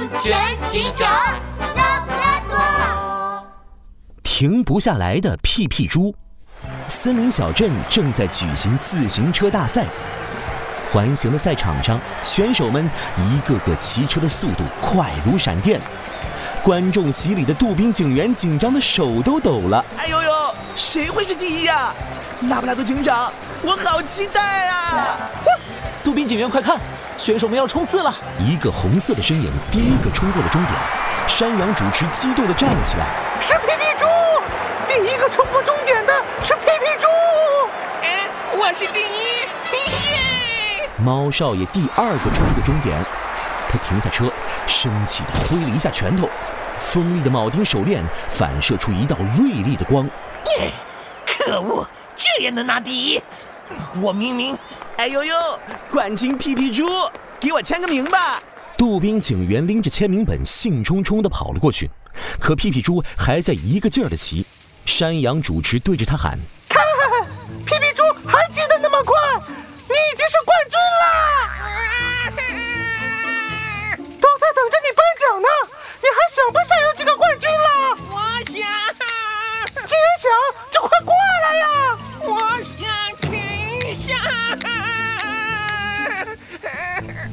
[0.00, 0.34] 安全
[0.70, 1.10] 警长
[1.76, 3.46] 拉布拉多。
[4.22, 6.14] 停不下来的屁屁猪，
[6.88, 9.84] 森林小镇正在举行自行车大赛。
[10.90, 12.88] 环形的赛场上，选手们
[13.18, 15.78] 一个个骑车的速度快如闪电。
[16.62, 19.84] 观众席里的杜宾警员紧张的手都抖了。
[19.98, 21.92] 哎呦呦，谁会是第一呀？
[22.48, 23.30] 拉布拉多警长，
[23.62, 25.16] 我好期待啊！
[26.02, 26.78] 杜宾警员，快看，
[27.20, 28.10] 选手们要冲刺了！
[28.38, 30.74] 一个红色的身影第一个冲过了终点。
[31.28, 33.06] 山羊主持激动地站了起来。
[33.42, 34.06] 是皮皮猪，
[34.88, 37.06] 第一个冲过终点的是皮皮猪。
[38.00, 39.04] 哎，我是第一！
[40.96, 42.96] 猫少爷第二个冲过终点，
[43.68, 44.32] 他停下车，
[44.66, 46.26] 生气地挥了一下拳头，
[46.78, 50.08] 锋利的铆钉手链反射出一道锐利的光。
[51.26, 53.22] 可恶，这也能拿第一？
[54.00, 54.56] 我明明……
[54.96, 55.34] 哎呦呦，
[55.90, 56.86] 冠军屁屁猪，
[57.40, 58.42] 给我签个名吧！
[58.76, 61.90] 杜宾警员拎着签名本，兴冲冲地跑了过去，
[62.38, 64.44] 可屁屁猪还在一个劲儿地骑。
[64.84, 66.82] 山羊主持对着他喊：“看，
[67.64, 67.89] 屁屁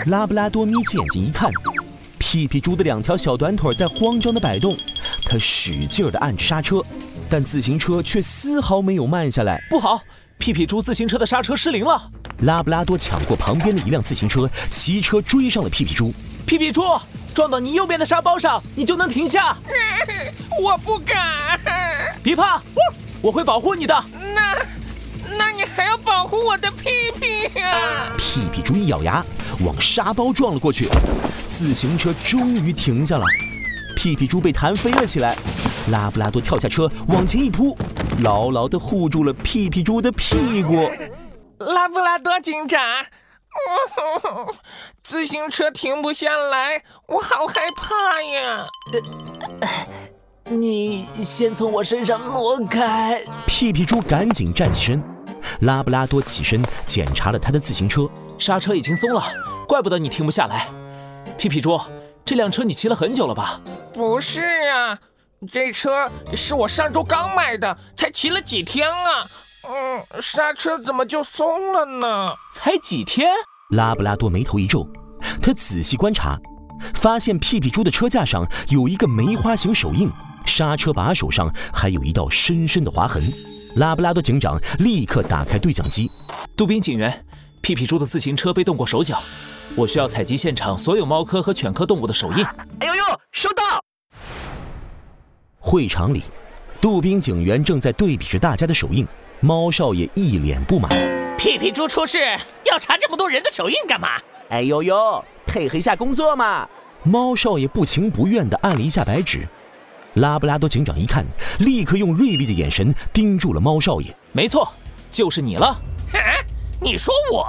[0.08, 1.52] 拉布拉多眯起眼睛一看，
[2.18, 4.78] 屁屁猪的两条小短腿在慌张地摆动，
[5.26, 6.82] 他使劲地按着刹车，
[7.30, 9.60] 但自行车却丝毫没有慢下来。
[9.70, 10.02] 不好，
[10.38, 12.10] 屁屁猪自行车的刹车失灵了！
[12.44, 16.14] 拉布拉多抢过旁边的一辆自行车，骑车追上了屁屁猪。
[16.46, 16.82] 屁屁猪
[17.34, 19.58] 撞到你右边的沙包上，你就能停下。
[20.64, 21.60] 我不敢。
[22.24, 23.94] 别怕，我我会保护你的。
[24.34, 24.56] 那，
[25.38, 28.14] 那你还要保护我的屁屁啊！
[28.18, 29.24] 屁屁猪一咬牙，
[29.66, 30.88] 往沙包撞了过去，
[31.48, 33.26] 自行车终于停下了。
[33.96, 35.36] 屁屁猪被弹飞了起来，
[35.92, 37.76] 拉布拉多跳下车往前一扑，
[38.24, 40.90] 牢牢地护住了屁屁猪的屁股。
[41.58, 42.80] 拉布拉多警长，
[45.04, 48.68] 自行车停不下来，我好害怕呀！
[48.92, 49.72] 呃
[50.50, 53.22] 你先从我身上挪开。
[53.46, 55.04] 屁屁猪赶紧站起身，
[55.62, 58.08] 拉布拉多起身检查了他的自行车，
[58.38, 59.24] 刹车已经松了，
[59.68, 60.68] 怪不得你停不下来。
[61.38, 61.80] 屁屁猪，
[62.24, 63.60] 这辆车你骑了很久了吧？
[63.94, 64.98] 不是啊，
[65.52, 69.26] 这车是我上周刚买的，才骑了几天啊。
[69.70, 72.28] 嗯，刹车怎么就松了呢？
[72.54, 73.30] 才几天？
[73.72, 74.88] 拉布拉多眉头一皱，
[75.42, 76.40] 他仔细观察，
[76.94, 80.10] 发现屁屁猪的车架上有一个梅花形手印，
[80.46, 83.22] 刹车把手上还有一道深深的划痕。
[83.76, 86.10] 拉布拉多警长立刻打开对讲机
[86.56, 87.26] ：“杜宾警员，
[87.68, 89.22] 屁屁猪的自行车被动过手脚，
[89.76, 92.46] 我需要采集现场所有猫科和犬科动物的手印。”
[92.80, 93.84] 哎呦呦，收到！
[95.60, 96.24] 会场里，
[96.80, 99.06] 杜宾警员正在对比着大家的手印。
[99.42, 100.90] 猫少爷一脸不满
[101.38, 102.20] ：“屁屁猪出事，
[102.64, 104.12] 要查这么多人的手印干嘛？”
[104.48, 106.66] 哎呦呦，配合一下工作嘛！
[107.04, 109.46] 猫少爷不情不愿地按了一下白纸。
[110.14, 111.26] 拉布拉多警长一看，
[111.60, 114.16] 立刻用锐利的眼神盯住了猫少爷。
[114.32, 114.72] 没错，
[115.12, 115.66] 就是你了。
[115.66, 115.78] 啊？
[116.80, 117.48] 你说我？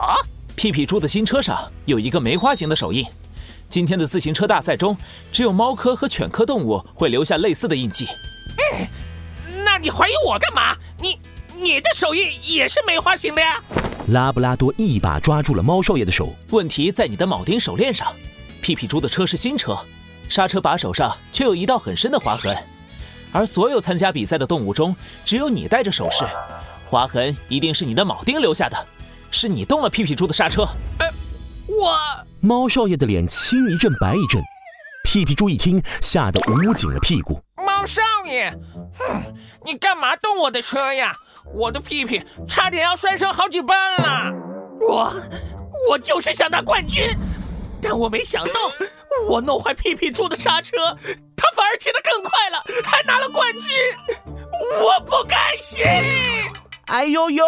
[0.56, 3.04] 屁屁猪的新车上有一个梅花形的手印。
[3.68, 4.96] 今天的自行车大赛中，
[5.30, 8.08] 只有猫科和犬科动物会留下类似的印记。
[8.56, 8.88] 嗯，
[9.64, 10.76] 那你怀疑我干嘛？
[11.00, 11.18] 你。
[11.60, 13.60] 你的手印也是梅花形的呀！
[14.10, 16.32] 拉布拉多一把抓住了猫少爷的手。
[16.50, 18.06] 问题在你的铆钉手链上。
[18.62, 19.76] 屁屁猪的车是新车，
[20.28, 22.56] 刹车把手上却有一道很深的划痕。
[23.32, 26.24] 而所有参加比赛的动物中，只有你戴着首饰，
[26.88, 28.86] 划痕一定是你的铆钉留下的，
[29.30, 30.62] 是你动了屁屁猪的刹车。
[30.98, 31.06] 呃，
[31.66, 31.96] 我……
[32.40, 34.40] 猫少爷的脸青一阵白一阵。
[35.04, 37.40] 屁屁猪一听，吓得捂紧了屁股。
[37.56, 38.50] 猫少爷，
[38.98, 39.34] 哼，
[39.64, 41.14] 你干嘛动我的车呀？
[41.54, 44.30] 我的屁屁差点要摔成好几半了，
[44.86, 45.10] 我
[45.88, 47.08] 我就是想拿冠军，
[47.80, 48.52] 但我没想到
[49.30, 50.76] 我弄坏屁屁猪的刹车，
[51.34, 53.74] 他反而骑得更快了，还拿了冠军，
[54.82, 55.86] 我不甘心！
[56.84, 57.44] 哎呦呦，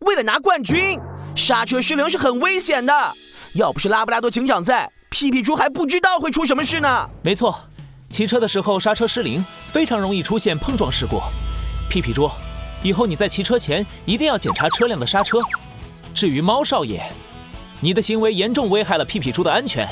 [0.00, 1.00] 为了拿冠军，
[1.40, 2.92] 刹车失灵是很危险的，
[3.54, 7.08] 要不是拉布拉多警长在，屁屁猪还不知道会出什么事呢。
[7.22, 7.58] 没错，
[8.10, 11.18] 骑车的时候刹车失灵，非常容易出现碰撞事故，
[11.88, 12.30] 屁屁猪。
[12.82, 15.38] 以后你在骑车前一定要检查车辆的刹车。
[16.14, 17.02] 至于猫少爷，
[17.80, 19.88] 你的行为严重危害了屁屁猪的安全，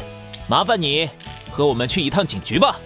[0.48, 1.08] 麻烦你
[1.50, 2.78] 和我们去一趟警局吧。